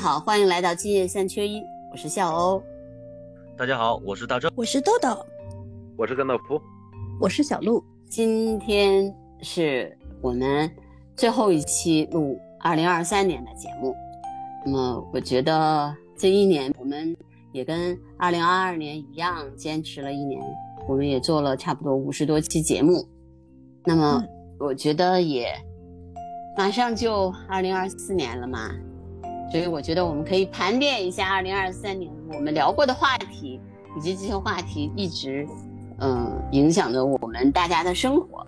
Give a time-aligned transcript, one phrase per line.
[0.00, 1.62] 好，欢迎来到今夜三缺一，
[1.92, 2.62] 我是笑欧。
[3.54, 5.14] 大家好，我是大正，我是豆豆，
[5.94, 6.58] 我是甘道夫，
[7.20, 7.84] 我是小鹿。
[8.08, 10.70] 今天是我们
[11.16, 13.94] 最后一期录二零二三年的节目。
[14.64, 17.14] 那么，我觉得这一年我们
[17.52, 20.42] 也跟二零二二年一样，坚持了一年，
[20.88, 23.06] 我们也做了差不多五十多期节目。
[23.84, 24.24] 那么，
[24.58, 25.52] 我觉得也
[26.56, 28.70] 马上就二零二四年了嘛。
[29.50, 33.60] 所以我觉得我们可以盘点一下二零二三年我们聊过的话题，
[33.96, 35.46] 以及这些话题一直，
[35.98, 38.46] 嗯，影响着我们大家的生活。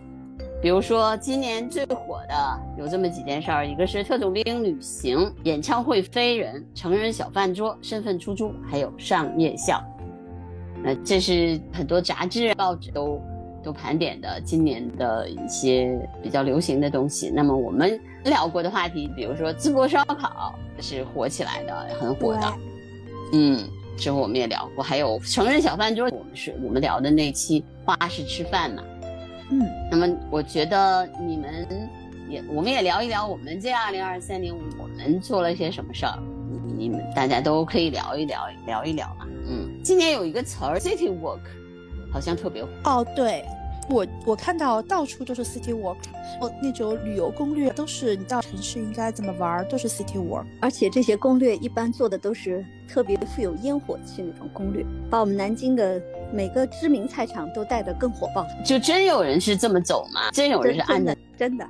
[0.62, 9.82] 比如说今年最火的有这么几件事儿，一个是特种兵旅行、演唱会飞人、成人小饭桌、身份出租，还有上夜校。
[10.84, 13.20] 那这是很多杂志、报纸都。
[13.62, 17.30] 都盘点的今年的一些比较流行的东西。
[17.34, 22.52] 那么我们聊过的话题，比如说淄博烧烤是火起来的，很火的。
[23.32, 23.58] 嗯，
[23.96, 28.82] 之后我们也聊过，还有成人小饭桌，我们是我们聊的那期花式吃饭嘛。
[29.50, 31.66] 嗯，那么我觉得你们
[32.28, 36.18] 也，我们也聊一聊我们这二零二三年我们做了些什么事儿，
[36.76, 39.26] 你们大家都可以聊一聊，聊一聊嘛。
[39.48, 41.40] 嗯，今年有一个词儿 City Walk。
[42.12, 43.44] 好像特别火哦，对
[43.88, 45.96] 我我看到到处都是 city walk，
[46.40, 56.00] 哦，那种旅游攻略都是你到城市应该怎么玩，都是 city walk，而且这些攻略一般做的都是特别富有烟火气那种攻略，把我们南京的
[56.32, 58.46] 每个知名菜场都带得更火爆。
[58.64, 60.30] 就真有人是这么走吗？
[60.32, 61.16] 真有人是按的？
[61.36, 61.66] 真的，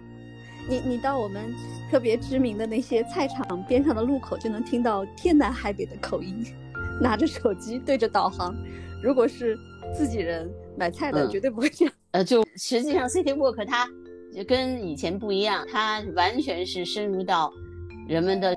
[0.68, 1.42] 你你到我们
[1.90, 6.44] 特别知名的那些菜场边上的路口，就能听到天南海北的口音，
[7.00, 8.54] 拿着手机对着导航，
[9.02, 9.58] 如果是。
[9.92, 11.94] 自己人买菜的绝对不会这样。
[12.12, 13.88] 呃，就实际上 City Walk 它
[14.34, 17.52] 就跟以前不一样，它完全是深入到
[18.08, 18.56] 人们的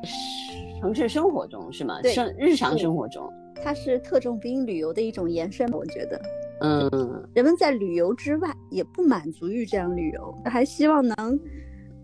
[0.82, 2.02] 城市生活中，是吗？
[2.04, 3.32] 生日常生活中，
[3.64, 5.70] 它是特种兵旅游的一种延伸。
[5.72, 6.22] 我觉得，
[6.62, 11.40] 嗯，人们在旅游之外也不满足于这样旅游，还希望能，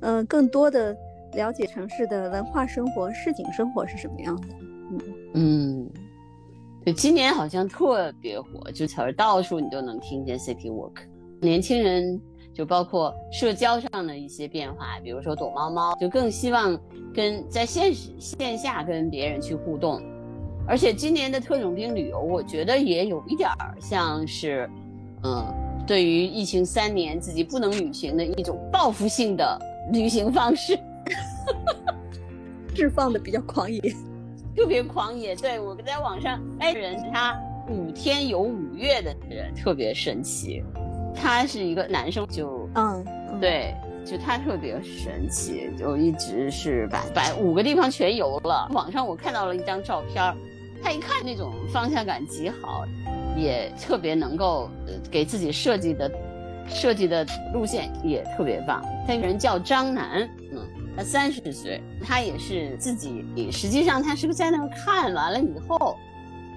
[0.01, 0.95] 嗯，更多的
[1.33, 4.47] 了解城市的文化生活、市井生活是什么样的。
[4.91, 4.99] 嗯
[5.33, 5.89] 嗯。
[6.83, 10.93] 对，今年好像特别火，就词儿到处你都能听见 city walk。
[11.39, 12.19] 年轻人
[12.53, 16.79] 就包括社交上的一些变化，比如说躲猫猫，就更希望
[17.13, 20.01] 跟在现实线下跟别人去互动。
[20.67, 24.69] 而且今年的特种兵旅游，我觉得也有一点儿像是，
[25.23, 25.53] 嗯，
[25.85, 29.59] 对于疫情三年自己不能旅行的一种报复性的
[29.91, 30.77] 旅行方式，
[32.73, 33.79] 释放的比较狂野。
[34.55, 37.39] 特别狂野，对我在网上，哎，人他
[37.69, 40.63] 五天游五月的人特别神奇，
[41.15, 43.05] 他是一个男生，就嗯，
[43.39, 43.73] 对，
[44.05, 48.67] 就他特别神奇，就一直是把把五个地方全游了。
[48.73, 50.21] 网上我看到了一张照片，
[50.83, 52.83] 他一看那种方向感极好，
[53.37, 54.69] 也特别能够
[55.09, 56.11] 给自己设计的
[56.67, 58.83] 设计的路线也特别棒。
[59.07, 60.40] 那个人叫张楠，嗯。
[60.95, 65.97] 他三十岁，他也是自己，实际上他是不是在那儿看完了以后，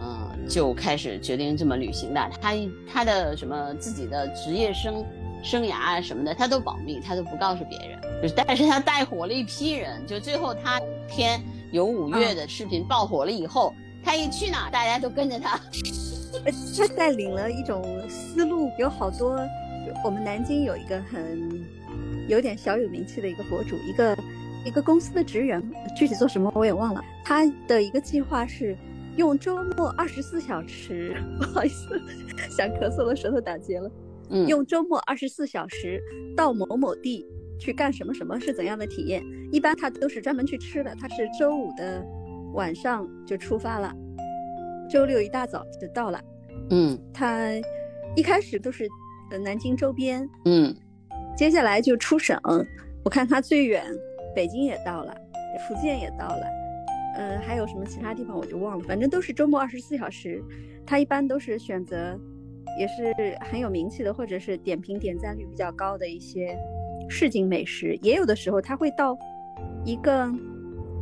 [0.01, 2.31] 嗯，就开始决定这么旅行的。
[2.41, 2.53] 他
[2.93, 5.05] 他的什么自己的职业生
[5.43, 7.99] 生涯啊什么的，他都保密，他都不告诉别人。
[8.23, 11.41] 就是，但是他带火了一批人，就最后他天
[11.71, 13.73] 有五月的视频爆火了以后，
[14.03, 15.61] 他一去哪，大家都跟着他。
[16.77, 19.39] 他带领了一种思路，有好多，
[20.05, 21.65] 我们南京有一个很。
[22.29, 24.17] 有点小有名气的一个博主，一个
[24.65, 25.63] 一个公司的职员，
[25.97, 27.03] 具体做什么我也忘了。
[27.25, 28.77] 他的一个计划是
[29.17, 32.01] 用周末二十四小时， 不好意思，
[32.51, 33.91] 想咳嗽了，舌头打结了。
[34.31, 36.03] 嗯，用周末二十四小时
[36.37, 37.27] 到某某地
[37.59, 39.23] 去干什么什么，是怎样的体验？
[39.53, 40.95] 一般他都是专门去吃的。
[40.99, 42.05] 他是周五的
[42.55, 43.95] 晚上就出发了，
[44.91, 46.21] 周六一大早就到了。
[46.71, 47.51] 嗯，他
[48.17, 48.89] 一开始都是
[49.31, 50.27] 呃南京周边。
[50.47, 50.75] 嗯。
[51.37, 52.41] 接下来就出省，
[53.05, 53.85] 我看他最远，
[54.37, 55.13] 北京也到了，
[55.67, 56.47] 福建也到了，
[57.17, 60.41] 呃，还有什么其他地方我就忘了，反正都是周末二十四小时。
[60.87, 62.17] 他一般都是选择，
[62.79, 66.57] 也是很有名气的，或者是点评点赞率比较高的一些
[67.09, 67.99] 市井美食。
[68.01, 69.17] 也有的时候他会到
[69.85, 70.33] 一个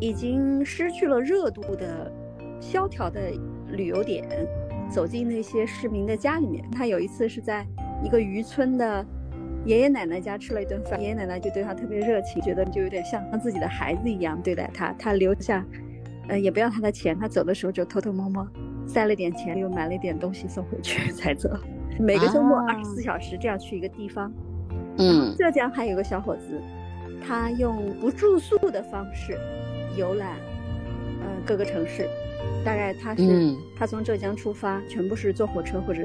[0.01, 2.11] 已经失去了热度的
[2.59, 3.21] 萧条的
[3.69, 4.27] 旅游点，
[4.91, 6.65] 走进那些市民的家里面。
[6.71, 7.67] 他有一次是在
[8.03, 9.07] 一个渔村的。
[9.65, 14.93] 爷爷奶奶家吃了一顿饭，爷爷奶奶就对他特别热情，觉得就有点像像自己的孩子一样对待他。
[14.99, 15.65] 他留下，
[16.29, 18.47] 呃，也不要他的钱，他走的时候就偷偷摸摸
[18.87, 21.49] 塞了点钱，又买了一点东西送回去才走。
[22.01, 24.33] 每个周末二十四小时这样去一个地方。
[24.99, 26.61] 嗯，浙江还有个小伙子，
[27.25, 29.39] 他用不住宿的方式
[29.97, 30.31] 游览，
[31.21, 32.09] 呃，各个城市。
[32.65, 36.03] 大概他是、嗯他从浙江出发，全部是坐火车或者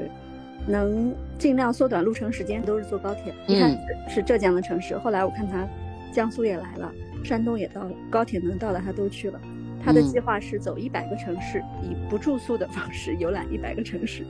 [0.68, 3.34] 能尽量缩短路程时间，都是坐高铁。
[3.46, 3.78] 一开始
[4.08, 5.66] 是浙江的城市，后来我看他
[6.12, 6.92] 江苏也来了，
[7.24, 9.40] 山东也到了，高铁能到的他都去了。
[9.84, 14.26] 他的嗯计划是走一百个城市，以不住宿的方式游览一百个城市，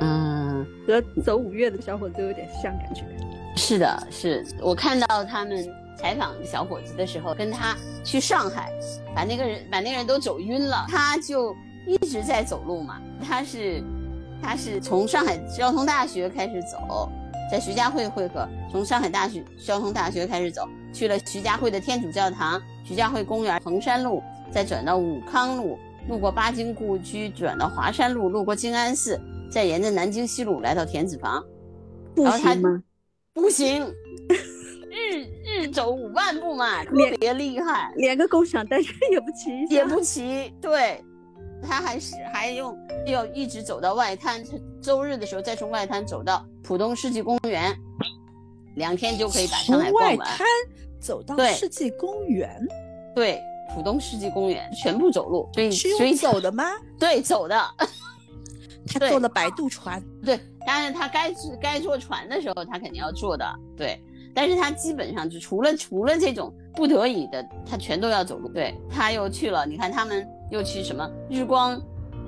[0.00, 3.04] 嗯，和走五岳的小伙子有点像，感觉。
[3.56, 8.72] 是的，是我看到他们采访小伙子的时候，跟他去上海，
[9.14, 11.54] 把那个人把那个人都走晕了，他就
[11.86, 13.00] 一直在走路嘛。
[13.22, 13.82] 他是
[14.42, 17.08] 他是从上海交通大学开始走，
[17.50, 25.78] 在徐家汇会合，从上海大学交通大学开始走，去了徐家汇的天主教堂、徐家汇公园、衡山路，再转到武康路，
[26.08, 29.20] 路过巴金故居，转到华山路，路过静安寺，
[29.50, 31.42] 再沿着南京西路来到田子坊。
[32.14, 32.82] 步然后他行吗？
[33.32, 33.86] 不行，
[34.90, 40.52] 日日走五万步嘛，特别厉害，连个共享单车也不骑一下，也不骑。
[40.60, 41.02] 对，
[41.62, 42.76] 他还是还用
[43.06, 44.44] 要一直走到外滩，
[44.80, 47.76] 周日的时候再从外滩走到浦东世纪公园，
[48.76, 50.18] 两天就可以把上海逛完。
[50.18, 50.46] 外滩
[51.00, 52.60] 走到对世纪公园，
[53.14, 53.40] 对，
[53.74, 56.64] 浦东世纪公园全部走路，所以所以用走的吗？
[56.98, 57.62] 对走的。
[58.92, 63.46] 他坐了摆渡船，对，当然他该该坐船的时候，他肯定要坐的，
[63.76, 64.02] 对。
[64.34, 68.48] 但是他基本上就除了除了这种不得已的，他全都要走路。
[68.48, 71.80] 对，他又去了，你看他们又去什么日光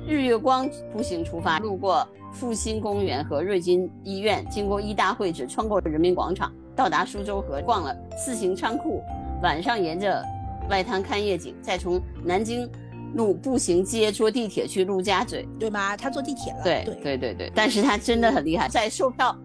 [0.06, 9.02] 日月光步行出发，路过复兴公园和瑞金医院，经过一大会址，穿过人民广场，到达苏州河，逛了四行仓库，
[9.42, 10.24] 晚上沿着
[10.68, 12.68] 外滩看夜景，再从南京
[13.14, 15.96] 路步行街坐地铁去陆家嘴，对吗？
[15.96, 19.36] 他坐地铁了，对对对对对，但是他真的很厉害，在售票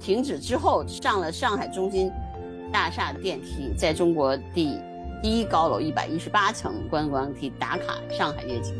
[0.00, 2.10] 停止之后，上了上海中心
[2.72, 4.78] 大厦的电梯，在中国第
[5.22, 8.74] 第一高楼一百一十八层观光梯打卡上海夜景。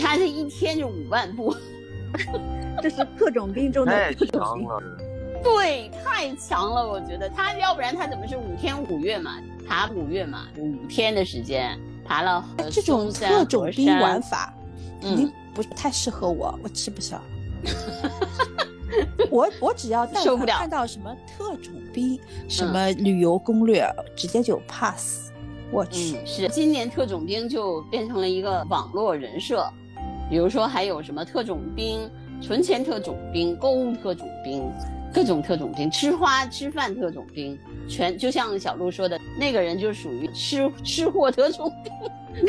[0.00, 1.54] 他这一天就五万步，
[2.82, 4.68] 这是特种兵中的特种兵。
[5.42, 9.36] 对，太强了，我觉得他要不然他怎么是五天五月嘛，
[9.68, 14.52] 爬五月嘛，五天的时间爬了呃这种特种兵玩法
[15.00, 17.20] 肯定嗯，不太适合我，我吃不消。
[19.30, 20.52] 我我只要但受不了。
[20.52, 22.18] 凡看到什么特种兵、
[22.48, 23.84] 什么旅游攻略，
[24.16, 25.30] 直接就 pass。
[25.70, 26.48] 我去，嗯，是。
[26.48, 29.68] 今年特种兵就变成了一个网络人设，
[30.30, 32.08] 比如说还有什么特种兵、
[32.40, 34.70] 存钱特种兵、购物特种兵、
[35.12, 37.58] 各种特种兵、吃花吃饭特种兵，
[37.88, 41.92] 全就像小鹿说的，那个人就属于吃吃货特种兵，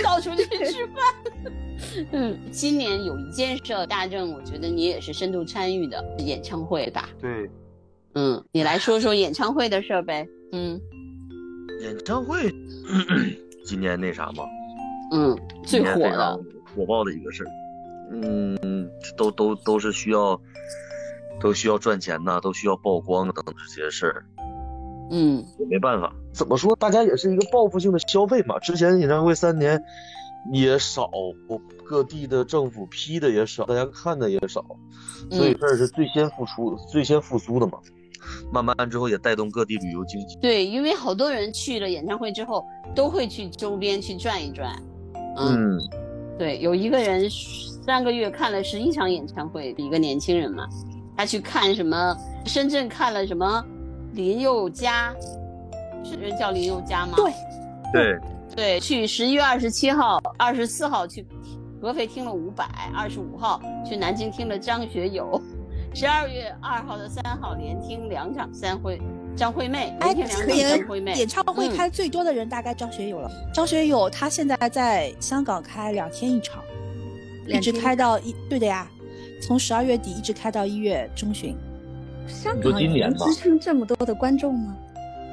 [0.03, 0.95] 到处去吃饭。
[2.11, 7.09] 嗯，今年有一件事，大正，我觉得你也是深度参与的演唱会吧？
[7.19, 7.49] 对，
[8.13, 10.27] 嗯，你来说说演唱会的事儿呗。
[10.51, 10.79] 嗯
[11.81, 12.49] 演唱会，
[13.65, 14.45] 今年那啥嘛，
[15.11, 16.39] 嗯，最火的，
[16.73, 17.49] 火爆的一个事儿，
[18.11, 20.39] 嗯，都都都是需要，
[21.41, 24.25] 都需要赚钱呐，都需要曝光等这些事儿，
[25.11, 26.13] 嗯也没办法。
[26.33, 26.75] 怎么说？
[26.75, 28.59] 大家也是一个报复性的消费嘛。
[28.59, 29.81] 之前演唱会三年
[30.51, 31.09] 也少，
[31.83, 34.63] 各地的政府批的也少，大家看的也少，
[35.31, 35.57] 所以嗯。
[35.59, 37.79] 这儿是最先复出、最先复苏的嘛。
[38.51, 40.35] 慢慢之后也带动各地旅游经济。
[40.41, 44.75] 对，因为好多人去了演唱会之后，都会去周边去转一转。
[45.37, 45.79] 嗯，嗯，
[46.39, 50.67] 对，有一个人三个月看了十一场演唱会，一个年轻人嘛，
[51.15, 52.17] 他去看什么？
[52.45, 53.63] 深圳看了什么？
[54.15, 55.13] 林宥嘉，
[56.03, 57.17] 是人叫林宥嘉吗？
[57.17, 57.33] 对，
[57.91, 58.19] 对，
[58.55, 61.25] 对，去十一月二十七号、二十四号去
[61.81, 65.39] 合肥听了伍佰，二十五号去南京听了张学友，
[65.93, 69.01] 十二月二号到三号连听两场三会
[69.35, 70.59] 张惠妹，哎，可以。
[71.17, 73.29] 演唱会嗯开最多的人大概张学友了。
[73.53, 76.63] 张学友他现在在香港开两天一场，
[77.47, 78.87] 一直开到一，对的呀，
[79.41, 81.53] 从十二月底一直开到一月中旬。
[82.27, 84.77] 香港也能今年吧支撑这么多的观众吗？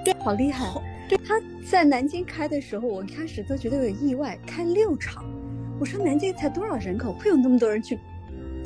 [0.04, 0.66] 对，好厉害！
[1.08, 5.24] 对，他在南京开的时候，我一开始都觉得有点意外，开六场。
[5.78, 7.98] 我说南京才多少人口，会有那么多人去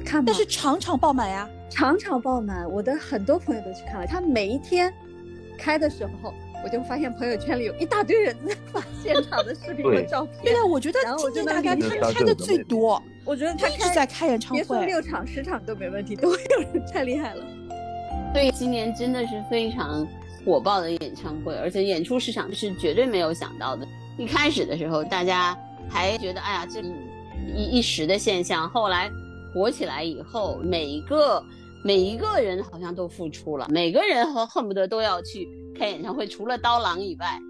[0.04, 0.24] 看吗？
[0.26, 4.06] 但是场场爆满呀，场场爆满，我的很多朋友都去看了。
[4.06, 4.92] 他每一天
[5.58, 6.32] 开的时候，
[6.64, 10.44] 我就发现朋友圈里有一大堆人在发 现场的视频和照片。
[10.44, 14.84] 对的，我觉得今就那里年大概他大开的最多，我觉得他一直开在开演唱会别说。
[14.84, 17.44] 六场、十场都没问题，都会有人，太厉害了。
[18.36, 20.06] 对，今年真的是非常
[20.44, 23.88] 火爆的演唱会，而且演出市场是绝对没有想到的。
[24.18, 25.56] 一开始的时候，大家
[25.88, 26.82] 还觉得哎呀，这
[27.56, 29.10] 一一时的现象，后来
[29.54, 31.42] 火起来以后，每一个
[31.82, 37.40] 每一个人好像都付出了，每个人和恨不得都要去开演唱会，除了刀郎以外。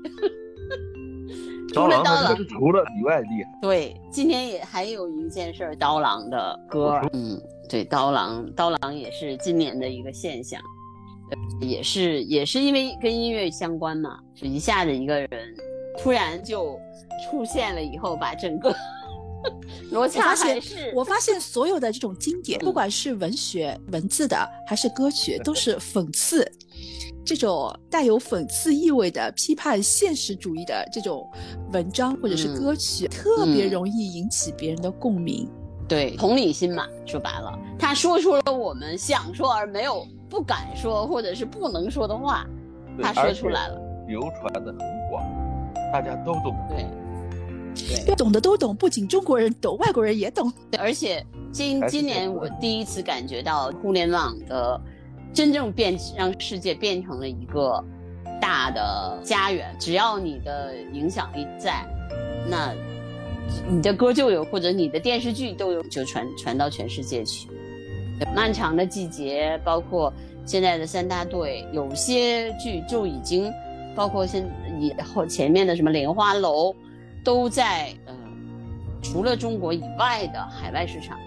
[1.75, 3.59] 除了刀郎除了以外厉害。
[3.61, 7.37] 对，今天也还有一件事，刀郎的歌，嗯，
[7.69, 10.76] 对，刀郎，刀郎也是今年的一个现象，呃
[11.61, 15.29] 也是也是因为跟音乐相关嘛，就一下子一个人
[15.99, 16.79] 突然就
[17.25, 18.75] 出现了以后，把整个
[19.91, 24.37] 罗我发现还是，我发现所有的这种经典，嗯不管是文学文字的
[24.69, 26.45] 还是歌曲，都 是讽刺
[27.25, 31.29] 这种带有讽刺意味的批判现实主义的这种
[31.73, 35.49] 文章或者是嗯歌曲，特别嗯容易引起别人的共鸣。
[35.89, 42.47] 对同理心嘛，说白了，他说出了我们想说而没有不敢说或者是不能说的话，
[43.03, 44.79] 他说出来，了，流传的很
[45.11, 45.25] 广，
[45.93, 46.55] 大家都懂。
[46.69, 46.87] 对。
[48.07, 50.51] 对，懂的都懂，不仅中国人懂，外国人也懂。
[50.71, 54.81] 对而且今今年我第一次感觉到互联网的
[55.35, 57.85] 真正变让世界变成了一个
[58.41, 61.85] 大的家园，只要你的影响力在，
[62.49, 62.75] 那
[63.69, 67.49] 你的歌就有，或者你的电视剧都有，就传传到全世界去。
[68.35, 70.13] 漫长的季节，包括
[70.45, 73.53] 现在的三大队，有些剧就已经，
[73.95, 74.49] 包括现
[74.81, 76.75] 以后前面的什么莲花楼，
[77.23, 78.15] 都在呃，
[79.03, 81.19] 除了中国以外的海外市场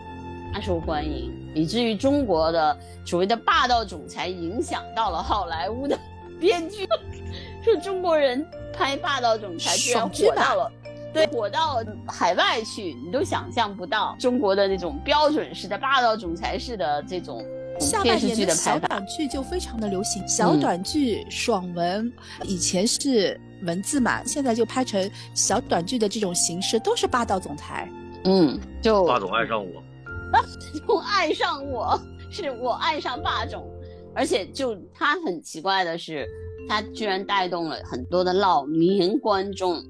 [0.54, 5.98] 大受欢迎，以至于中国的所谓的霸道总裁影响到了好莱坞的
[6.40, 6.88] 编剧，
[7.64, 10.72] 说中国人拍霸道总裁居然火到了。
[11.14, 17.44] 对，火到海外去，你都想象不到中国的那种标准式的霸道总裁式的这种
[17.80, 18.80] 下电视半年的剧拍法。
[18.80, 22.12] 小短剧就非常的流行，小嗯短剧、爽文，
[22.44, 27.90] 以前是文字嘛，现在就拍成小短剧的这种形式，都是霸道总裁。
[28.26, 29.82] 嗯，就霸总爱上我，
[30.88, 32.00] 就爱上我，
[32.30, 33.68] 是我爱上霸总，
[34.14, 36.28] 而且就他很奇怪的是，
[36.68, 39.82] 他居然带动了很多的老年观众，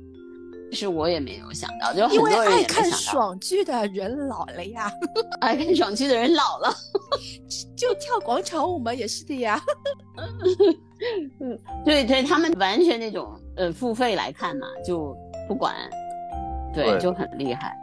[0.71, 4.91] 是我也没有想到，就很因为多人也没爱看想到，爽剧的人老了呀，
[5.41, 6.73] 爱看爽剧的人老了，
[7.75, 9.61] 就跳广场舞嘛，也是的呀。
[11.39, 15.15] 嗯对对，他们完全那种呃付费来看嘛，就
[15.47, 15.73] 不管，
[16.73, 17.73] 对，对就很厉害，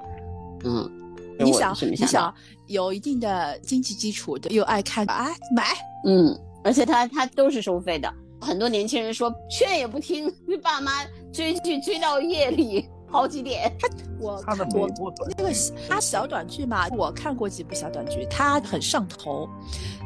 [0.65, 0.91] 嗯，
[1.39, 2.33] 你想，你想
[2.67, 5.65] 有一定的经济基础的，又爱看啊，买。
[6.05, 13.73] 嗯，而且他他都是收费的，很多年轻人说劝也不听，被 爸妈追剧追到夜里好几点。
[14.19, 15.53] 我他我每部短那个
[15.89, 19.49] 他小短剧嘛，我看过几部小短剧，他很上头。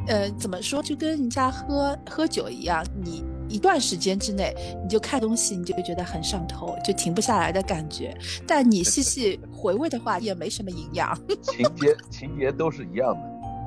[0.08, 8.16] 呃，怎么说，就跟人家喝喝酒一样，你一段时间之内，你就看东西，你就会觉得很上头，就停不下来的感觉。
[8.46, 11.16] 但你细细回味的话，也没什么营养。
[11.42, 13.20] 情节情节都是一样的，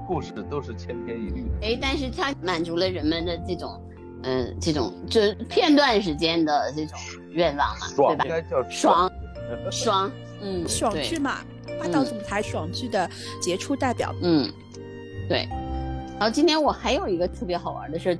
[0.07, 1.67] 故事都是千篇一律的。
[1.67, 3.79] 哎，但是它满足了人们的这种，
[4.23, 6.97] 嗯、这种就是片段时间的这种
[7.31, 8.29] 愿望嘛，对吧爽应？
[8.29, 9.11] 该叫爽，
[9.71, 10.11] 爽，
[10.41, 11.39] 嗯，爽剧嘛，
[11.79, 13.09] 霸道总裁爽剧的
[13.41, 14.13] 杰出代表。
[14.21, 14.51] 嗯，
[15.29, 15.47] 对。
[16.19, 18.17] 然后今天我还有一个特别好玩的事，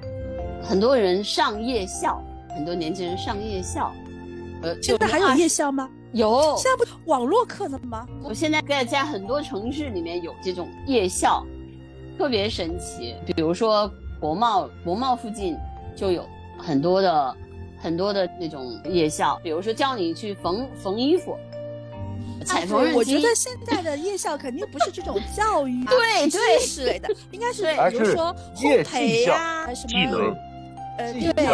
[0.62, 3.94] 很多人上夜校，很多年轻人上夜校，
[4.62, 5.90] 呃，现在还有夜校吗？
[6.12, 8.06] 有，现在不网络课了吗？
[8.22, 11.46] 我现在在在很多城市里面有这种夜校，
[12.18, 13.16] 特别神奇。
[13.26, 15.56] 比如说国贸，国贸附近
[15.96, 17.36] 就有很多的
[17.82, 21.38] 很多的那种夜校，比如说叫你去缝缝衣服、
[22.46, 22.90] 裁缝纫机。
[22.92, 26.60] 啊我觉得现在的夜校肯定不是这种 教育、啊、对对。
[26.60, 27.92] 知识类的，应该是对。
[27.92, 30.36] 比如说烘焙呀、什么技能，
[30.98, 31.46] 呃，技对，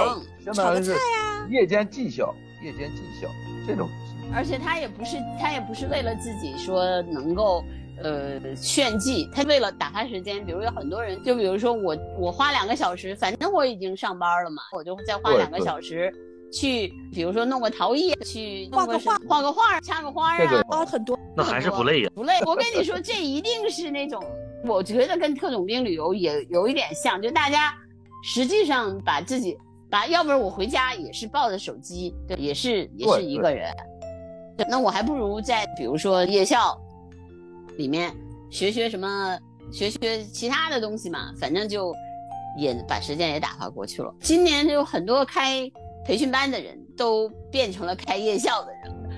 [0.53, 3.27] 炒个菜呀、夜间技校，夜间技校
[3.67, 3.89] 这种。
[4.31, 7.63] 而且他也不是他也不是为了自己说能够
[8.03, 10.45] 呃炫技，他为了打发时间。
[10.45, 16.13] 比如有很多人，就比如说我我花两个小时，反正我已经上班了嘛，我就再花两个小时
[16.51, 21.17] 去，比如说弄个陶艺，去画个画画个画，插个花啊这个，包很多。
[21.35, 22.11] 那还是不累呀。
[22.15, 22.39] 不累。
[22.45, 24.23] 我跟你说，这一定是那种，
[24.65, 27.73] 我觉得跟特种兵旅游也有一点像，就大家
[28.23, 29.57] 实际上把自己
[29.89, 33.71] 把，要不然我回家也是抱着手机，对，也是也是一个人。
[34.57, 36.77] 对那我还不如在比如说夜校
[37.79, 38.13] 里面
[38.51, 39.39] 学学什么，
[39.71, 41.95] 学学其他的东西嘛，反正就
[42.57, 44.13] 也把时间也打发过去了。
[44.19, 45.71] 今年就有很多开
[46.05, 49.09] 培训班的人都变成了开夜校的人了，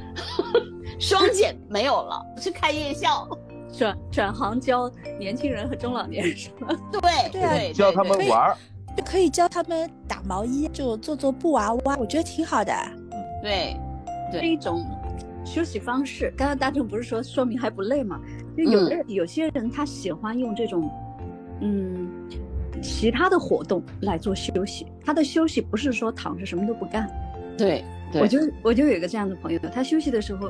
[1.02, 3.28] 双减没有了，是开夜校。
[3.76, 6.36] 转转行教年轻人和中老年人？
[6.92, 8.58] 对对啊，教他们玩儿，
[8.96, 12.74] 就可以教他们打毛衣，就做做布娃娃，我觉得挺好的。
[13.42, 13.76] 对
[14.34, 14.86] 是一种
[15.46, 16.34] 休息方式。
[16.38, 18.20] 刚刚大众不是说说明还不累吗？
[18.58, 20.90] 就有的、有些人他喜欢用这种，
[21.62, 22.10] 嗯，
[22.82, 24.86] 其他的活动来做休息。
[25.04, 27.10] 他的休息不是说躺着什么都不干，
[27.58, 30.50] 对对，我就我就有一个这样的朋友，他休息的时候，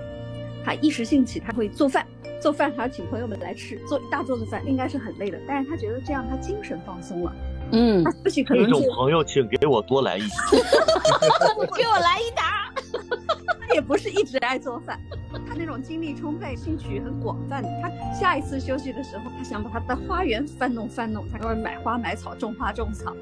[0.63, 2.05] 他一时兴起，他会做饭，
[2.39, 7.36] 做饭还要请朋友们来吃，做一大桌子饭，应该是很累的，但是他觉得这样他精神放松了，
[7.72, 10.58] 嗯他，休息可这能就种朋友，请给我多来一些。
[11.75, 12.74] 给我来一打。
[13.72, 15.00] 他也不是一直爱做饭，
[15.48, 17.63] 他那种精力充沛、兴趣很广泛。
[17.82, 23.16] 他下一次休息的时候，他想把他的花园翻弄翻弄，他会买花买草、种花种草。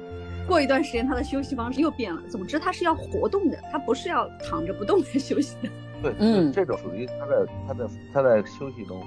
[0.48, 2.20] 过一段时间，他的休息方式又变了。
[2.28, 5.68] 总之，他是要活动的，他不是要躺着不动的休息的。
[6.02, 9.00] 对，嗯这种属于他在他在他在休息中，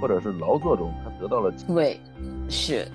[0.00, 2.00] 或者是劳作中，他得到了对，
[2.48, 2.88] 是，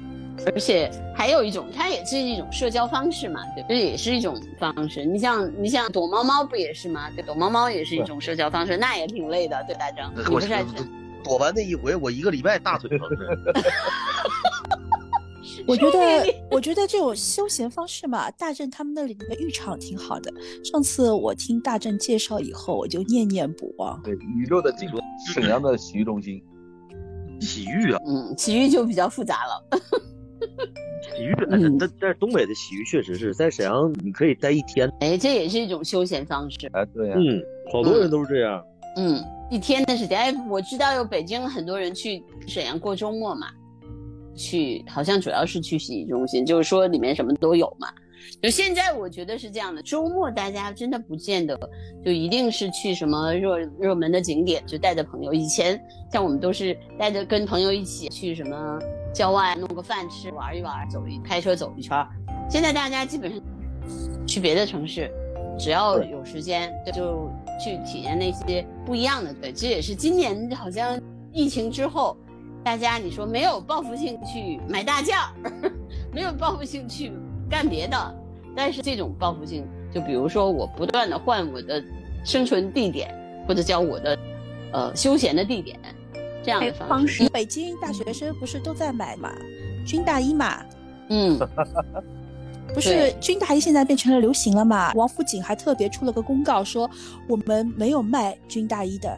[0.45, 5.05] 而且还有一种，它也是一种社交方式嘛，对，这也是一种方式。
[5.05, 7.09] 你像你像躲猫猫不也是吗？
[7.11, 10.65] 对，躲猫猫也是一种社交方式，那也挺累的，对大张，你我不是还
[11.23, 13.61] 躲完那一回，我一个礼拜大腿疼着。
[15.67, 20.33] 我觉得，我觉得这种休闲方式嘛，大正他们那里的浴场挺好的。
[20.63, 24.01] 上次我听大正介绍以后，我就念念不忘。
[24.01, 24.97] 对宇宙的尽头，
[25.31, 26.41] 沈阳的洗浴中心。
[27.41, 29.79] 洗浴啊，嗯，洗浴就比较复杂了。
[31.15, 34.91] 洗浴，嗯但但是东北的洗浴确实是在沈阳，你可以待一天。
[34.99, 36.57] 哎，这也是一种休闲方式。
[36.73, 37.41] 哎，对呀、嗯，
[37.71, 38.63] 好多人都是这样。
[38.97, 40.17] 嗯，一天的时间。
[40.17, 43.47] 哎，我知道有北京很多人去沈阳过周末嘛，
[44.35, 47.87] 去好像主要是去洗浴中心，就是说里面什么都有嘛。
[48.41, 51.57] 就现在我觉得是这样的，周末大家真的不见得
[52.05, 55.33] 就一定是去什么热热门的景点，就带着朋友。
[55.33, 55.79] 以前
[56.11, 58.79] 像我们都是带着跟朋友一起去什么
[59.13, 62.07] 郊外弄个饭吃，玩一玩，走一开车走一圈儿。
[62.49, 63.41] 现在大家基本上
[64.25, 65.11] 去别的城市，
[65.59, 67.29] 只要有时间就
[67.63, 69.33] 去体验那些不一样的。
[69.33, 70.99] 对，这也是今年好像
[71.31, 72.15] 疫情之后，
[72.63, 75.31] 大家你说没有报复性去买大件儿，
[76.13, 77.11] 没有报复性去
[77.49, 78.15] 干别的，
[78.55, 81.83] 但是这种报复性，就比如说我不断的换我的
[82.25, 83.13] 生存地点，
[83.47, 84.19] 或者叫我的
[84.71, 85.79] 呃休闲的地点，
[86.43, 89.31] 这样的方式北京大学生不是都在买嘛，
[89.85, 90.63] 军大衣嘛，
[91.09, 91.37] 嗯，
[92.73, 94.91] 不是军大衣现在变成了流行了嘛？
[94.93, 96.89] 王府井还特别出了个公告说，
[97.27, 99.17] 我们没有卖军大衣的。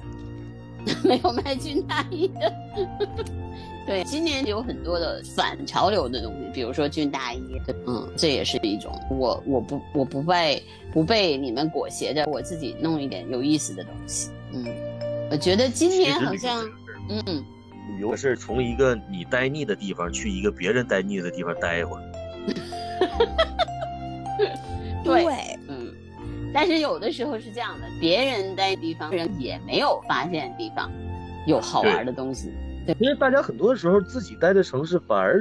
[1.01, 2.53] 没有卖军大衣的。
[3.85, 7.39] 对，今年有很多的反潮流的东西，比如说军大衣，
[7.87, 8.91] 嗯，这也是一种。
[9.09, 14.29] 我我不我不被不被你们裹挟着，我自己弄一点有意思的东西。
[14.51, 14.65] 嗯，
[15.31, 16.65] 我觉得今年好像，
[17.09, 17.43] 嗯，
[17.89, 22.03] 旅游是从一个你待腻的地方去一个别人待腻的地方待一会儿。
[25.03, 25.93] 对，对，嗯，
[26.53, 30.89] 但是有的时候是这样的，别人待的地方人也没有发现地方
[31.45, 32.51] 有好玩的东西。
[32.85, 35.39] 对因为大家很多时候自己待的城市反而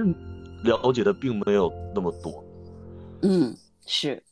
[0.62, 2.44] 了解的并没有那么多。
[3.22, 3.54] 嗯，
[3.86, 4.22] 是，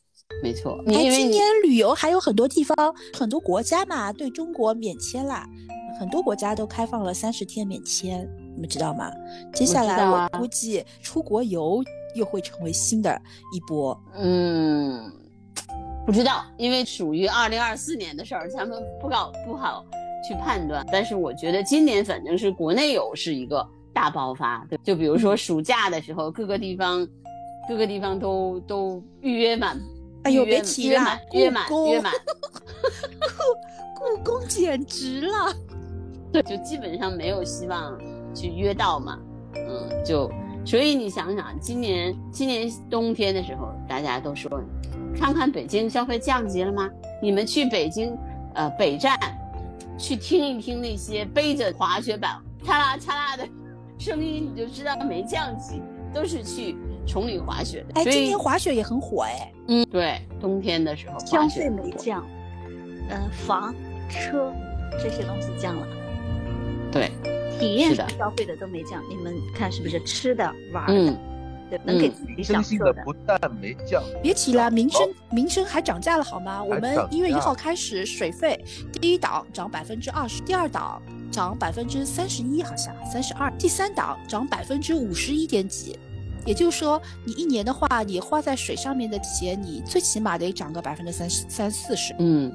[0.41, 0.83] 没错。
[0.87, 2.75] 哎，今年旅游还有很多地方、
[3.13, 5.47] 很多国家嘛，对中国免签啦，
[5.99, 9.11] 很多国家都开放了三十天免签，你们知道吗？
[9.53, 11.83] 接下来我估计出国游
[12.15, 13.21] 又会成为新的
[13.53, 13.99] 一波。
[14.15, 15.11] 嗯，
[16.05, 19.85] 不知道，因为属于二零二四年的事儿，咱们不搞不好
[20.27, 20.85] 去判断。
[20.91, 27.07] 但是我觉得今年反正是国内游是一个大爆发，对，就比如说暑假的时候，各个地方
[27.69, 29.79] 各个地方都都预约满。
[30.23, 31.01] 哎呦别提了
[31.33, 32.13] 约满，约满，
[33.95, 35.53] 故故宫简直了！
[36.31, 37.97] 对，就基本上没有希望
[38.33, 39.19] 去约到嘛。
[39.55, 40.31] 嗯，就
[40.65, 44.61] 所以你想想，今年今年冬天的时候，大家都说，
[45.15, 46.89] 看看北京消费降级了吗？
[47.21, 48.17] 你们去北京，
[48.53, 49.17] 呃，北站，
[49.97, 53.47] 去听一听那些背着滑雪板嚓啦嚓啦的
[53.99, 55.81] 声音，你就知道没降级，
[56.13, 58.01] 都是去崇礼滑雪的。
[58.01, 59.51] 哎，今年滑雪也很火哎。
[59.67, 62.25] 嗯，对，冬天的时候消滑雪费没降，
[63.09, 63.73] 呃，房、
[64.09, 64.51] 车
[64.99, 65.87] 这些东西降了，
[66.91, 67.09] 对，
[67.57, 69.01] 体验消费的都没降。
[69.09, 71.17] 你们看是不是吃的、玩的，嗯，
[71.69, 72.63] 对，能给嗯自己真享受的。
[72.63, 76.61] 心的不但没降，别提了，民生民生还涨价了好吗？
[76.61, 78.59] 我们涨一月一号开始，水费
[78.99, 85.97] 第一档涨百分之二十，第二档涨百分之三十一，好像三十二，第三档涨百分之五十一点几。
[86.45, 92.15] 也就是说，你一年的话，你花在水上面的钱，你最起码得涨个百分之三十三四十。
[92.19, 92.51] 嗯，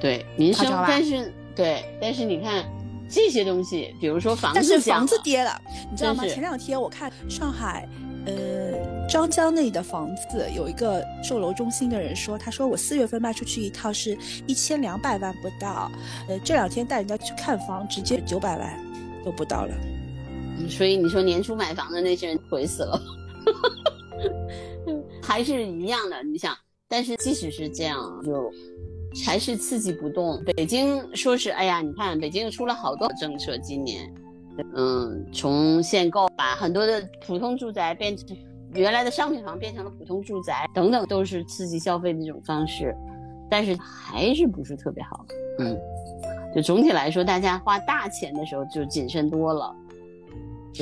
[0.00, 2.64] 对，民生，吧但是对，但是你看
[3.08, 6.26] 这些东西，比如说房子但是房子跌了，你知道吗？
[6.26, 7.88] 前两天我看上海，
[8.26, 14.16] 呃，张江那里的房子有一个售楼中心的人说，他说我四月份卖出去一套是
[14.46, 15.90] 一千两百万不到，
[16.28, 18.84] 呃，这两天带人家去看房，直接九百万
[19.24, 19.74] 都不到了。
[20.58, 23.00] 嗯所以你说年初买房的那些人悔死了，
[23.44, 26.22] 哈 还是一样的。
[26.22, 26.56] 你想，
[26.88, 28.50] 但是即使是这样，就
[29.24, 30.42] 还是刺激不动。
[30.56, 34.12] 北京说是，哎呀，你看北京出了好多政策，今年，
[34.74, 38.36] 嗯，从限购把很多的普通住宅变成
[38.74, 42.94] 原来的商品房变成了普通住宅，等等，都是刺激消费的一种方式，
[43.50, 45.24] 但是还是不是特别好。
[45.58, 45.76] 嗯，
[46.54, 49.74] 就总体来说，大家花大钱的时候就谨慎多了。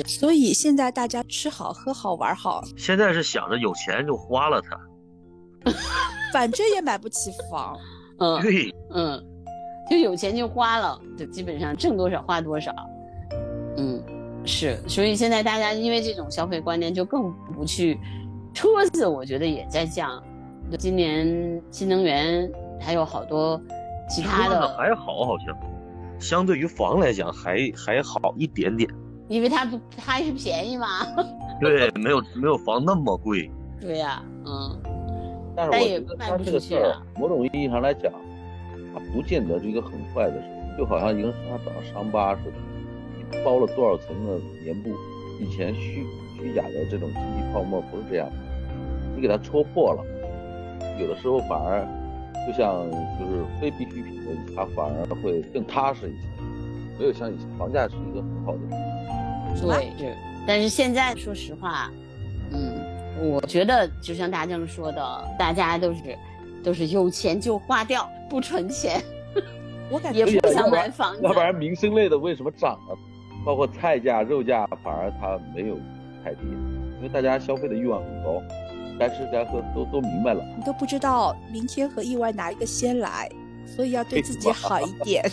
[0.05, 5.71] 所以现在大家吃好喝好玩好，现在是想着有钱就花了它。
[6.31, 7.77] 反正也买不起房。
[8.19, 9.21] 嗯对，嗯，
[9.89, 12.73] 就有钱就花了，就基本上挣多少花多少。
[13.77, 14.01] 嗯，
[14.45, 17.97] 是，所以现在大家因为这种消费观念就更不去，
[18.53, 20.21] 车子我觉得也在降。
[20.69, 22.49] 就今年新能源
[22.79, 23.59] 还有好多
[24.09, 25.57] 其他的，还好，好像
[26.19, 28.89] 相对于房来讲还还好一点点。
[29.29, 30.87] 因为它不它还是便宜嘛。
[31.61, 33.49] 对，没有没有房那么贵。
[33.79, 34.77] 对呀、嗯，
[35.55, 38.11] 但是我觉得他卖不出去这个事儿啊，某种意义上来讲，
[38.93, 42.57] 它不见得是一个很坏的事，就好像一个人身上长了伤疤似的，
[43.17, 44.89] 你包了多少层的棉布，
[45.39, 46.05] 以前虚
[46.37, 48.35] 虚假的这种经济泡沫不是这样的，
[49.15, 50.03] 你给它戳破了，
[50.99, 51.85] 有的时候反而
[52.47, 52.89] 就像
[53.19, 56.27] 就是非必需品的，它反而会更踏实一些，
[56.99, 58.88] 没有像以前房价是一个很好的。
[59.55, 60.15] 对，是。
[60.47, 61.91] 但是现在说实话，
[62.51, 66.17] 嗯，我觉得就像大正说的，大家都是
[66.63, 69.01] 都是有钱就花掉，不存钱，
[69.89, 71.21] 我感觉也不想买房子。
[71.23, 72.97] 要不然民生类的为什么涨了？
[73.45, 75.77] 包括菜价、肉价，反而它没有
[76.23, 76.41] 太低，
[76.97, 78.41] 因为大家消费的欲望很高，
[78.99, 80.43] 该吃该喝都都明白了。
[80.57, 83.29] 你都不知道明天和意外哪一个先来，
[83.65, 85.23] 所以要对自己好一点。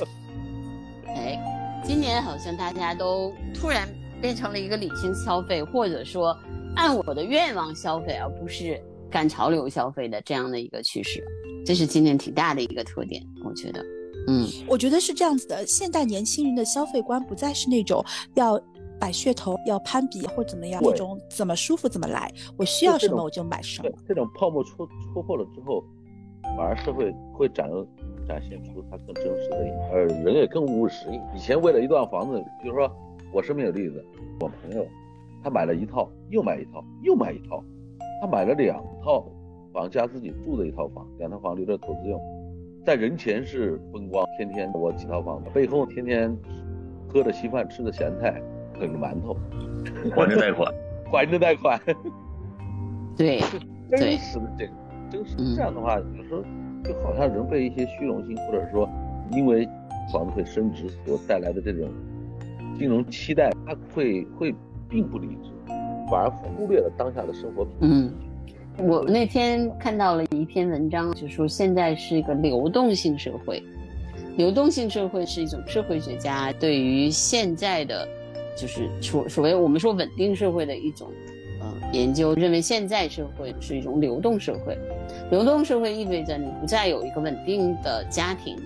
[1.08, 1.38] 哎，
[1.82, 3.88] 今年好像大家都突然
[4.20, 6.36] 变成了一个理性消费，或者说
[6.74, 11.24] 按我的愿望消费，而不是赶潮流消费的这样的一个趋势，
[11.64, 13.84] 这是今年挺大的一个特点，我觉得。
[14.28, 18.60] 嗯，我觉得是这样子的，现代年轻人的消费观不再是那种要
[18.98, 25.84] 摆噱头、要攀比或怎么样对那种怎么舒服怎么来，我需要什么我就买什么对。，这种泡沫戳戳破了之后，
[26.56, 27.70] 反而是会会展
[28.26, 31.06] 展现出它更真实的一面，而，人也更务实。
[31.36, 32.90] 以前为了一段房子，比如说
[33.32, 34.04] 我身边有例子，
[34.40, 34.86] 我朋友
[35.42, 37.62] 他买了一套，又买一套，又买一套，
[38.20, 39.26] 他买了两套
[39.72, 42.20] 房加自己住的一套房，两套房留着投资用，
[42.84, 46.34] 在人前是风光，天天我几套房子，背后天天
[47.08, 48.40] 喝着稀饭，吃着咸菜，
[48.78, 49.36] 啃着馒头，
[50.14, 50.72] 还着贷款。
[51.12, 51.80] 还着贷款。
[53.16, 53.40] 对，
[53.88, 54.72] 对真实的这个，
[55.08, 56.42] 真实嗯这样的话，有时候
[56.82, 58.88] 就好像人被一些虚荣心，或者说
[59.30, 59.64] 因为
[60.12, 61.88] 房子会升值所带来的这种
[62.78, 64.54] 金融期待，他会会
[64.88, 65.50] 并不理智，
[66.10, 67.86] 反而忽略了当下的生活品质。
[68.78, 73.62] 嗯，我那天看到了一篇文章，就说现在是一个流动性社会。
[74.36, 78.06] 流动性社会是一种社会学家对于现在的，
[78.54, 81.08] 就是所所谓我们说稳定社会的一种，
[81.58, 84.76] 呃，研究，认为现在社会是一种流动社会。
[85.30, 88.58] 流动社会意味着你不再有一个稳定的家庭，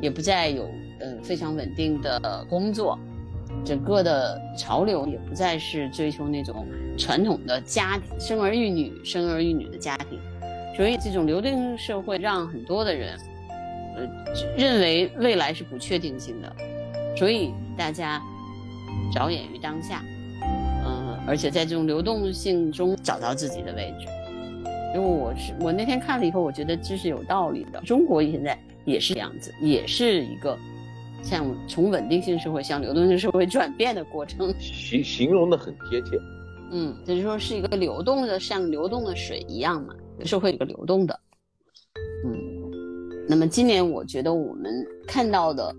[0.00, 0.62] 也不再有
[1.00, 2.96] 呃非常稳定的工作，
[3.64, 10.18] 整个的潮流也不再是追求那种传统的家庭生儿育女、生儿育女的家庭，
[10.76, 13.18] 所以这种流动社会让很多的人，
[13.96, 14.08] 呃，
[14.56, 16.52] 认为未来是不确定性的，
[17.16, 18.22] 所以大家
[19.12, 20.02] 着眼于当下，
[20.84, 24.06] 呃，而且在这种流动性中找到自己的位置。
[24.94, 27.78] 因为我是我那天看了以后，我觉得这是有道理的。
[27.80, 30.56] 中国现在也是这样子，也是一个
[31.28, 34.54] 向从稳定性社会向流动性社会转变的过程。
[34.60, 36.16] 形形容的很贴切。
[36.70, 41.18] 嗯，就是说是一个流动的，像流动的水一样嘛，社会一个流动的。
[42.24, 42.32] 嗯，
[43.28, 44.72] 那么今年我觉得我们
[45.06, 45.74] 看到的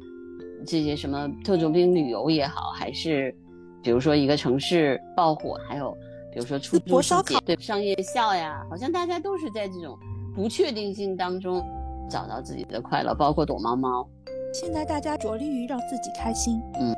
[0.65, 3.33] 这些什么特种兵旅游也好，还是
[3.81, 5.91] 比如说一个城市爆火，还有
[6.33, 9.97] 比如说出租世淄烧烤对上夜校呀，好像大家都是在这种
[10.35, 11.63] 不确定性当中
[12.09, 14.07] 找到自己的快乐，包括躲猫猫。
[14.53, 16.95] 现在大家着力于让自己开心，嗯，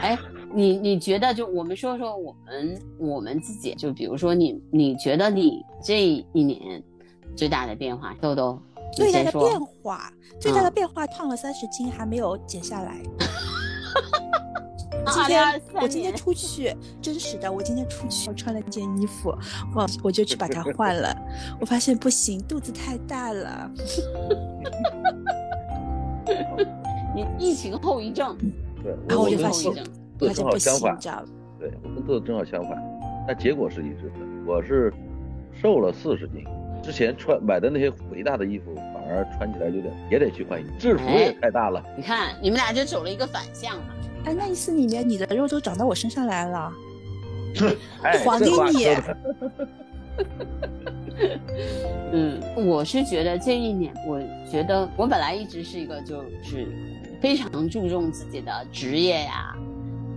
[0.00, 0.18] 哎，
[0.52, 6.82] 你你觉得就我们说说我们我们自己，就比如说你你觉得你这一年
[7.36, 8.58] 最大的变化，豆豆，
[8.92, 9.30] 最大的。
[9.32, 13.00] 变化，最大的嗯变化，胖了三十斤还没有减下来。
[15.12, 19.30] 今2023天我今天出去，真实的，我今天出去，我穿了件衣服，
[19.74, 21.14] 我我就去把它换了。
[21.60, 23.70] 我发现不行，肚子太大了。
[27.14, 28.36] 你疫情后遗症，
[28.82, 29.86] 对，然后我就跟发现后遗症，
[30.18, 31.00] 豆正好相反你。
[31.00, 31.24] 知道吗？
[31.58, 32.78] 对我跟豆豆正好相反，
[33.26, 34.12] 但结果是一致的。
[34.46, 34.92] 我是
[35.60, 36.44] 瘦了四十斤，
[36.82, 41.80] 之之前穿买的那些肥大的衣服，反而穿起来有点也得去换衣服，制服也太大了。
[41.96, 43.94] 你看你们俩就走了一个反向嘛。
[44.24, 46.72] 哎，那一次里面你的肉都长到我身上来了，
[48.02, 48.86] 哎，还给你
[52.12, 56.66] 嗯，我是觉得这一年，我觉得我本来一直是一个就是
[57.20, 59.54] 非常注重自己的职业呀，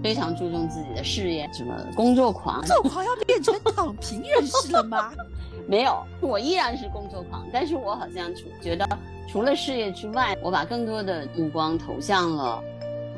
[0.01, 2.59] 非常注重自己的事业，什么工作狂。
[2.61, 5.11] 工作狂要变成躺平人士了吗？
[5.67, 8.87] 没有，我依然是工作狂，但是我好像除觉得
[9.29, 12.61] 除了事业之外，我把更多的目光投向了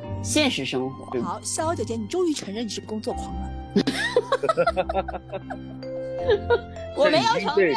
[0.03, 1.19] 嗯现实生活。
[1.21, 3.51] 好，逍遥姐姐，你终于承认你是工作狂了。
[6.95, 7.73] 我没有承认，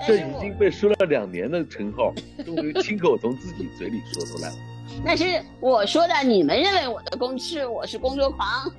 [0.00, 2.12] 但这已经 被说了两年的称号，
[2.44, 4.56] 终于亲口从自己嘴里说出来了。
[5.04, 8.72] 那是我说的，你们认为我的工是我是工作狂，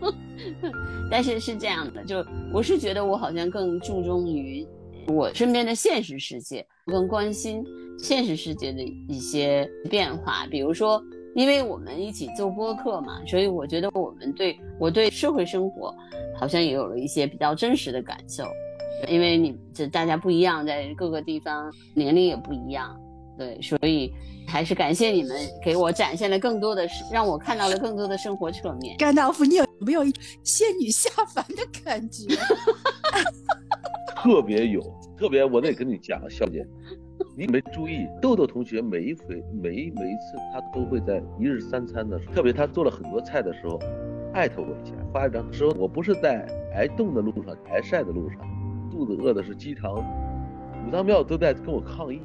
[1.10, 4.66] 但是是这样的，就我是觉得我好像更注重于
[5.08, 7.64] 我身边的现实世界，更关心
[7.98, 11.02] 现实世界的一些变化，比如说。
[11.40, 15.96] 因为我们一起做播客嘛，所以我觉得我们对我对社会生活
[16.38, 18.44] 好像也有了一些比较真实的感受。
[19.08, 22.94] 因为你这大家不一样，在各个地方年龄也不一样，
[23.38, 24.14] 对，所以
[24.46, 28.98] 还是感谢你们给我展现了更多的，让我看到了更多的生活侧面。
[28.98, 30.04] 甘道夫，你有没有
[30.44, 32.36] 仙女下凡的感觉？
[34.22, 34.82] 特别有，
[35.18, 36.68] 特别我得跟你讲，小姐，
[37.40, 43.80] 你没注意，豆豆同学每一回每一每一次他都会在一日三餐的时候，特别他做了很多菜的时候，
[44.34, 48.42] 艾特我一下，发一张说，我不是在挨冻的路上，挨晒的路上，
[48.92, 49.96] 肚子饿的是鸡肠，
[50.86, 52.20] 五脏庙都在跟我抗议，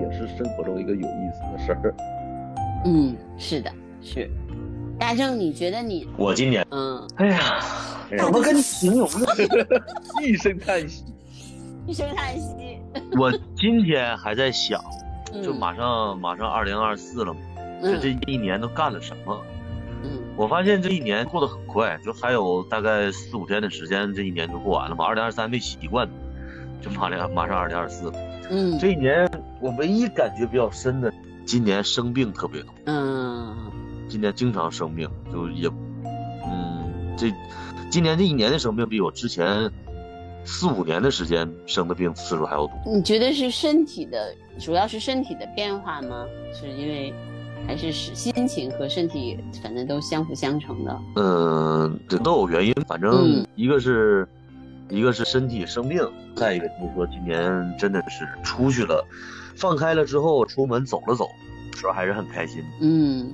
[0.00, 1.94] 也是生活中一个有意思的事儿。
[2.84, 4.30] 嗯，是的，是。
[5.00, 6.06] 大正，你觉得你？
[6.16, 7.60] 我今年，嗯，哎呀，
[8.16, 9.26] 怎么跟你形容呢？
[10.24, 11.06] 一声叹息，
[11.88, 12.78] 一声叹息。
[13.18, 13.32] 我
[13.62, 14.82] 今天还在想，
[15.32, 17.38] 嗯就马上马上二零二四了嘛，
[17.80, 19.40] 这这一年都干了什么？
[20.02, 25.04] 嗯我发现这一年过得很快，就还有大概四五天的时间，这一年就过完了嘛。
[25.04, 26.08] 二零二三没习惯，
[26.80, 28.12] 就马上马上二零二四了。
[28.50, 31.14] 嗯这一年我唯一感觉比较深的，
[31.46, 33.56] 今年生病特别多，嗯
[34.08, 35.68] 今年经常生病，就也，
[36.46, 37.32] 嗯，这
[37.92, 39.70] 今年这一年的生病比我之前
[40.44, 42.74] 四五年的时间生的病次数还要多。
[42.86, 46.26] 你觉得是身体的，主要是身体的变化吗？
[46.52, 47.14] 是因为
[47.66, 51.00] 还是是心情和身体，反正都相辅相成的。
[51.16, 54.28] 嗯，这都有原因，反正嗯一个是，
[54.88, 59.04] 一个是身体生病，再一个就是说今年真的是出去了，
[59.56, 61.28] 放开了之后出门走了走，
[61.76, 62.64] 时候还是很开心。
[62.80, 63.32] 嗯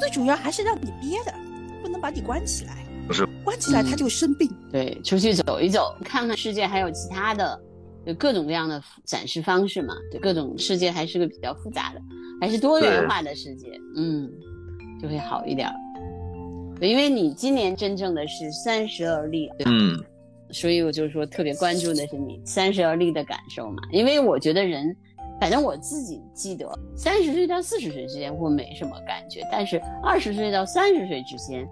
[0.00, 1.34] 最主要还是让你憋的，
[1.82, 2.84] 不能把你关起来。
[3.10, 4.48] 不是，关起来他就生病。
[4.70, 7.60] 对，出去走一走，看看世界，还有其他的，
[8.06, 9.92] 就各种各样的展示方式嘛。
[10.12, 12.00] 对，各种世界还是个比较复杂的，
[12.40, 14.30] 还是多元化的世界，嗯，
[15.02, 15.68] 就会好一点
[16.80, 19.98] 因为你今年真正的是三十而立，对嗯，
[20.52, 24.96] 所以我就是说特别关注的是你三十而立的感受嘛，因为我觉得人，
[25.40, 31.68] 反正我自己记得，三十岁到四十岁之间我没什么感觉，但是二十岁到三十岁之间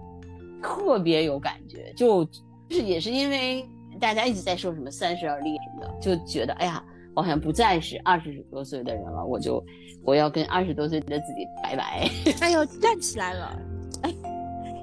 [0.61, 3.67] 特别有感觉，就就是也是因为
[3.99, 6.83] 大家一直在说什么三十而立什么的，就觉得哎呀，
[7.15, 9.63] 我好像不再是二十多岁的人了，我就
[10.03, 12.09] 我要跟二十多岁的自己拜拜。
[12.41, 13.59] 哎呦，站起来了！
[14.03, 14.13] 哎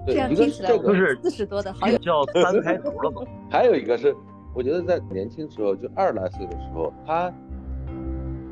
[0.06, 3.22] 这样听起来不是这个是四十多的好有叫三开头了嘛。
[3.50, 4.14] 还有一个是，
[4.54, 7.32] 我觉得在年轻时候，就二十来岁的时候，他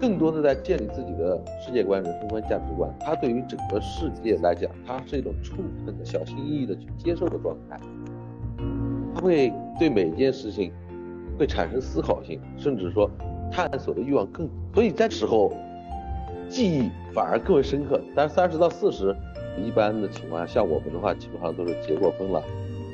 [0.05, 2.95] 更多的在建立自己的世界观、人生观、价值观。
[3.01, 7.81] 他对于整个世界来讲，他是一种充分的、小心翼翼的去接受的状态。
[9.15, 10.71] 他会对每件事情
[11.39, 13.11] 会产生思考性，甚至说
[13.51, 14.47] 探索的欲望更。
[14.75, 15.51] 所以在时候，
[16.51, 17.99] 记忆反而更为深刻。
[18.15, 19.17] 但是三十到四十，
[19.57, 22.43] 一般的情况下，像我们的话，基本上都是结过婚了，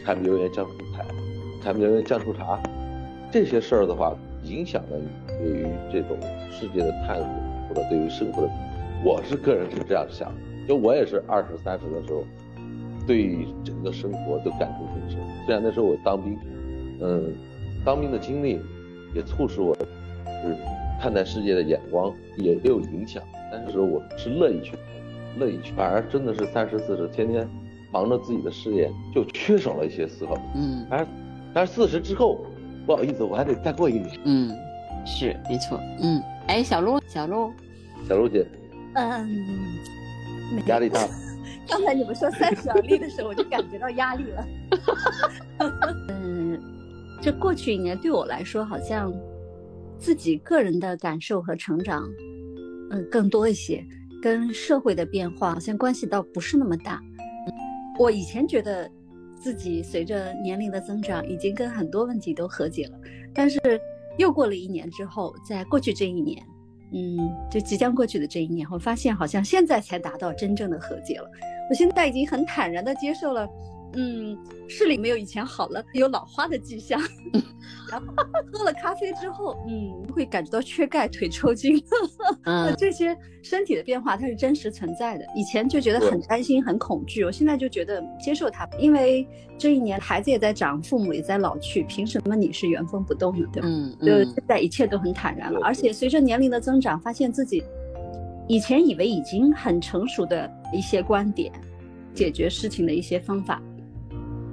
[0.04, 1.04] 柴米油盐酱醋菜。
[1.60, 2.56] 柴米油盐酱醋茶
[3.32, 4.14] 这些事儿的话，
[4.50, 5.08] 影响了你
[5.38, 6.18] 对于这种
[6.50, 7.26] 世界的探索，
[7.68, 8.50] 或者对于生活的，
[9.04, 10.40] 我是个人是这样想的。
[10.68, 12.24] 就我也是二十三十的时候，
[13.06, 15.18] 对整个生活都感触很深。
[15.46, 16.36] 虽然那时候我当兵，
[17.00, 17.32] 嗯，
[17.84, 18.60] 当兵的经历
[19.14, 19.74] 也促使我，
[20.26, 20.56] 是
[21.00, 23.22] 看待世界的眼光也有影响。
[23.52, 24.80] 但是我是乐意去看，
[25.38, 27.48] 乐意去，反而真的是三十四十，天天
[27.90, 30.36] 忙着自己的事业，就缺少了一些思考。
[30.54, 31.06] 嗯但是，
[31.54, 32.44] 但是四十之后，
[32.90, 34.18] 不好意思，我还得再过一年。
[34.24, 34.52] 嗯，
[35.06, 35.80] 是没错。
[36.02, 37.52] 嗯，哎，小鹿，小鹿，
[38.08, 38.44] 小鹿姐，
[38.94, 39.28] 嗯，
[40.66, 41.06] 压力大。
[41.68, 44.44] 刚才你们说三十而立的时候，我就感觉到压力了。
[46.08, 46.60] 嗯，
[47.22, 49.14] 这过去一年对我来说，好像
[49.96, 52.02] 自己个人的感受和成长，
[52.90, 53.86] 嗯，更多一些，
[54.20, 57.00] 跟社会的变化好像关系倒不是那么大。
[58.00, 58.90] 我以前觉得
[59.40, 63.00] 自己随着年龄的增长，已经跟很多问题都和解了，
[63.34, 63.58] 但是
[64.18, 66.40] 又过了一年之后，在过去这一年，
[66.92, 67.18] 嗯，
[67.50, 71.28] 就即将过去的这一年，我发现好像现在才达到真正的和解了。
[71.70, 73.48] 我现在已经很坦然的接受了。
[73.94, 77.00] 嗯，视力没有以前好了，有老花的迹象。
[77.90, 78.06] 然后
[78.52, 81.82] 喝了咖啡之后，嗯，会感觉到缺钙、腿抽筋。
[82.46, 85.24] 嗯，这些身体的变化它是真实存在的。
[85.34, 89.26] 以前就觉得很担心、很恐惧，我现在就觉得接受它，因为
[89.58, 93.68] 这一年孩子也在长，父母也在老去，凭什么你是原封不动的，对吧？
[93.68, 94.06] 嗯嗯。
[94.06, 97.60] 就现在一切都很坦然了，而且随着年龄的增长，发现自己
[98.46, 101.52] 以前以为已经很成熟的一些观点、
[102.14, 103.60] 解决事情的一些方法。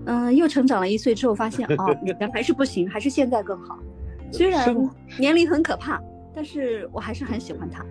[0.08, 3.78] 嗯，又成长了一岁之后，发现哦，以前还是不行，还是现在更好。
[4.32, 4.76] 虽然
[5.20, 6.02] 年龄很可怕，
[6.34, 7.86] 但是我还是很喜欢他。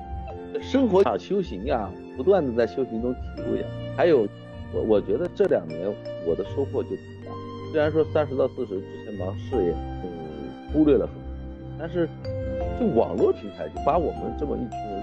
[0.62, 3.66] 生活啊，修行呀，不断的在修行中体会呀。
[3.96, 4.26] 还有，
[4.72, 5.80] 我我觉得这两年
[6.26, 7.32] 我的收获就挺大。
[7.72, 11.22] 虽然说三十到四十之前忙事业，嗯，忽略了很多，
[11.78, 12.08] 但是
[12.80, 14.95] 就网络平台就把我们这么一群人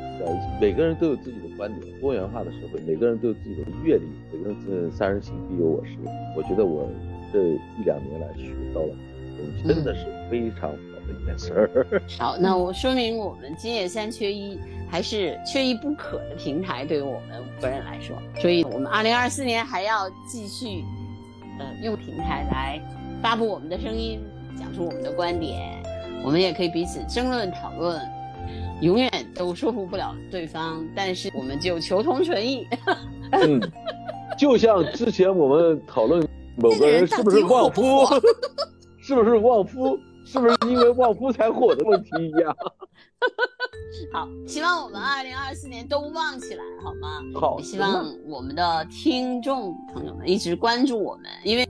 [0.59, 5.97] 每个人都有自己的观点，多元化的社会，每个人都有自己的阅历，每个人是三人行必有我师。
[6.35, 6.89] 我觉得我
[7.31, 8.95] 这一两年来学到了，
[9.67, 10.75] 真的是非常好
[11.07, 12.01] 的一件事儿。
[12.17, 14.59] 好，那我说明我们今夜三缺一
[14.89, 20.83] 还是缺一不可的平台，对于我们五个人来说，所以我们二零二四年还要继续，
[21.59, 22.81] 呃，用平台来
[23.21, 24.19] 发布我们的声音，
[24.57, 25.59] 讲出我们的观点，
[26.23, 27.99] 我们也可以彼此争论讨论，
[28.83, 32.67] 永远都说服不了对方，但是我们就求同存异。
[33.31, 33.59] 嗯。
[34.35, 38.03] 就像之前我们讨论某个人是不是旺夫，
[38.99, 42.55] 是不是旺夫，是不是因为旺夫才火的问题一样。
[44.11, 47.21] 好，希望我们二零二四年都旺起来，好吗？
[47.39, 51.65] 好，希望我们的听众朋友们一直关注我们，因为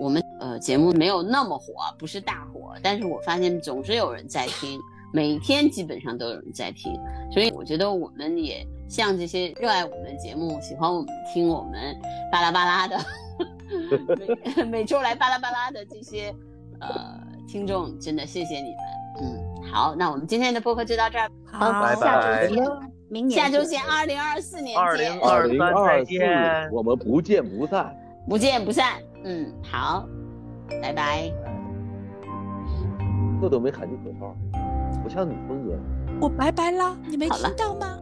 [0.00, 4.78] 我们呃节目没有那么火，不是大火，但是我发现总是有人在听，
[5.12, 6.92] 每天基本上都有人在听，
[7.32, 8.66] 所以我觉得我们也。
[8.88, 11.92] 像这些热爱我们的节目、喜欢我们、听我们
[12.30, 12.96] 巴拉巴拉的，
[14.56, 16.32] 每每周来巴拉巴拉的这些
[16.78, 18.78] 呃听众，真的谢谢你们。
[19.22, 19.42] 嗯，
[19.72, 22.64] 好，那我们今天的播客就到这儿，好，下周见，
[23.08, 26.14] 明年下周见，二零二四年见，二零二四
[26.70, 27.92] 我们不见不散，
[28.28, 29.02] 不见不散。
[29.24, 30.06] 嗯，好，
[30.80, 31.28] 拜拜。
[33.42, 34.45] 豆豆没喊你口号，不
[35.16, 35.72] 像你风格。
[36.20, 37.98] 我拜拜了，你没听到吗？